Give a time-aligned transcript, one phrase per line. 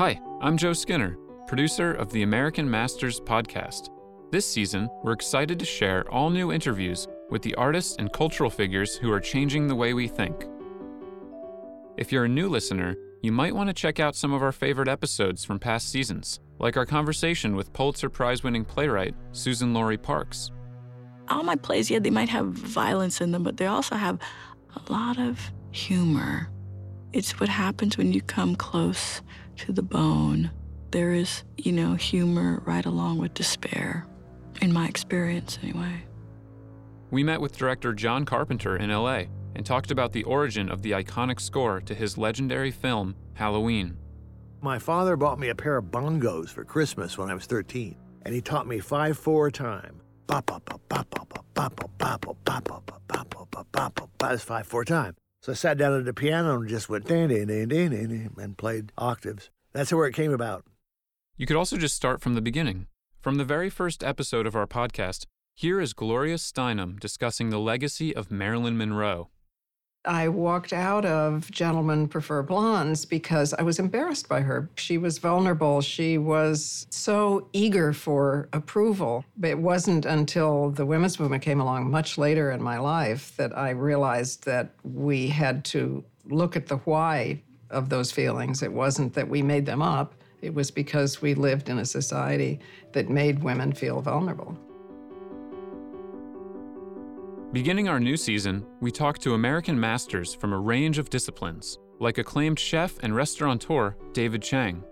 [0.00, 3.90] Hi, I'm Joe Skinner, producer of the American Masters podcast.
[4.32, 8.96] This season, we're excited to share all new interviews with the artists and cultural figures
[8.96, 10.46] who are changing the way we think.
[11.98, 14.88] If you're a new listener, you might want to check out some of our favorite
[14.88, 20.50] episodes from past seasons, like our conversation with Pulitzer Prize winning playwright Suzan-Lori Parks.
[21.28, 24.18] All my plays, yeah, they might have violence in them, but they also have
[24.76, 26.50] a lot of humor.
[27.12, 29.20] It's what happens when you come close
[29.60, 30.50] to the bone.
[30.90, 34.06] There is, you know, humor right along with despair,
[34.62, 36.04] in my experience, anyway.
[37.10, 39.24] We met with director John Carpenter in LA
[39.54, 43.98] and talked about the origin of the iconic score to his legendary film, Halloween.
[44.62, 48.34] My father bought me a pair of bongos for Christmas when I was 13, and
[48.34, 50.00] he taught me 5 4 time.
[54.18, 55.16] That's 5 4 time.
[55.42, 58.30] So I sat down at the piano and just went dan dan dan dan dan
[58.36, 59.48] and played octaves.
[59.72, 60.64] That's where it came about.
[61.36, 62.88] You could also just start from the beginning.
[63.20, 65.24] From the very first episode of our podcast,
[65.54, 69.30] here is Gloria Steinem discussing the legacy of Marilyn Monroe.
[70.04, 74.70] I walked out of Gentlemen Prefer Blondes because I was embarrassed by her.
[74.76, 75.82] She was vulnerable.
[75.82, 79.24] She was so eager for approval.
[79.36, 83.56] But it wasn't until the women's movement came along much later in my life that
[83.56, 88.62] I realized that we had to look at the why of those feelings.
[88.62, 92.60] It wasn't that we made them up, it was because we lived in a society
[92.92, 94.58] that made women feel vulnerable.
[97.52, 102.16] Beginning our new season, we talk to American masters from a range of disciplines, like
[102.16, 104.84] acclaimed chef and restaurateur David Chang.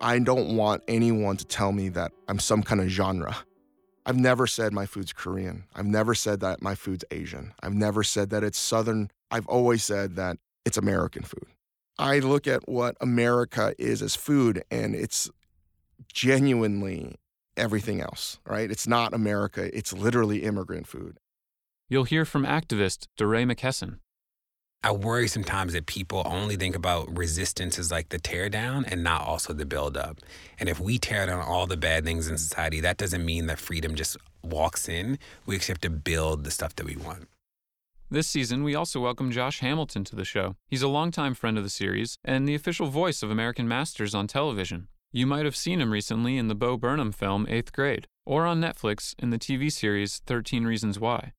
[0.00, 3.36] I don't want anyone to tell me that I'm some kind of genre.
[4.04, 5.66] I've never said my food's Korean.
[5.76, 7.54] I've never said that my food's Asian.
[7.62, 9.12] I've never said that it's Southern.
[9.30, 11.46] I've always said that it's American food.
[11.96, 15.30] I look at what America is as food, and it's
[16.12, 17.14] genuinely
[17.56, 18.68] everything else, right?
[18.68, 21.18] It's not America, it's literally immigrant food.
[21.92, 23.98] You'll hear from activist DeRay McKesson.
[24.84, 29.02] I worry sometimes that people only think about resistance as like the tear down and
[29.02, 30.18] not also the build up.
[30.60, 33.58] And if we tear down all the bad things in society, that doesn't mean that
[33.58, 35.18] freedom just walks in.
[35.46, 37.26] We actually have to build the stuff that we want.
[38.08, 40.54] This season, we also welcome Josh Hamilton to the show.
[40.68, 44.28] He's a longtime friend of the series and the official voice of American Masters on
[44.28, 44.86] television.
[45.10, 48.60] You might have seen him recently in the Bo Burnham film Eighth Grade, or on
[48.60, 51.32] Netflix in the TV series 13 Reasons Why.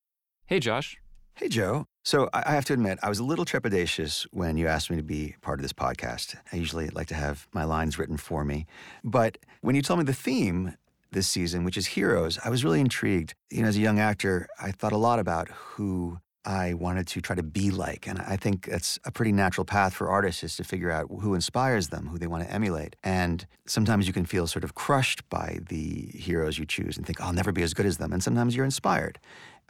[0.52, 0.98] Hey, Josh.
[1.36, 1.86] Hey, Joe.
[2.04, 5.02] So I have to admit, I was a little trepidatious when you asked me to
[5.02, 6.36] be part of this podcast.
[6.52, 8.66] I usually like to have my lines written for me.
[9.02, 10.76] But when you told me the theme
[11.14, 13.34] this season, which is heroes, I was really intrigued.
[13.50, 17.22] You know, as a young actor, I thought a lot about who I wanted to
[17.22, 18.06] try to be like.
[18.06, 21.34] And I think that's a pretty natural path for artists is to figure out who
[21.34, 22.98] inspires them, who they want to emulate.
[23.06, 27.22] And sometimes you can feel sort of crushed by the heroes you choose and think,
[27.22, 28.12] I'll never be as good as them.
[28.12, 29.18] And sometimes you're inspired.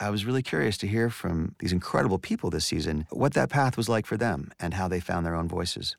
[0.02, 3.78] I was really curious to hear from these incredible people this season what that path
[3.78, 5.96] was like for them and how they found their own voices.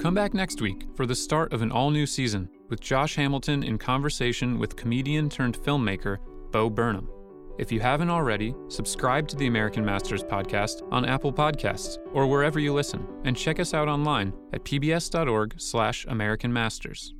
[0.00, 3.62] Come back next week for the start of an all new season with Josh Hamilton
[3.62, 6.16] in conversation with comedian turned filmmaker
[6.50, 7.10] Bo Burnham.
[7.58, 12.58] If you haven't already, subscribe to the American Masters podcast on Apple Podcasts or wherever
[12.58, 17.19] you listen, and check us out online at pbs.org/americanmasters.